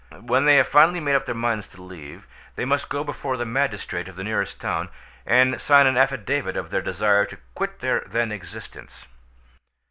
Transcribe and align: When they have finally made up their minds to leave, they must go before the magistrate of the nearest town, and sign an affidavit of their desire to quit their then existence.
When 0.19 0.45
they 0.45 0.55
have 0.55 0.67
finally 0.67 0.99
made 0.99 1.13
up 1.13 1.27
their 1.27 1.35
minds 1.35 1.67
to 1.67 1.83
leave, 1.83 2.27
they 2.55 2.65
must 2.65 2.89
go 2.89 3.03
before 3.03 3.37
the 3.37 3.45
magistrate 3.45 4.07
of 4.07 4.15
the 4.15 4.23
nearest 4.23 4.59
town, 4.59 4.89
and 5.27 5.61
sign 5.61 5.85
an 5.85 5.95
affidavit 5.95 6.57
of 6.57 6.71
their 6.71 6.81
desire 6.81 7.25
to 7.27 7.37
quit 7.53 7.81
their 7.81 7.99
then 8.07 8.31
existence. 8.31 9.05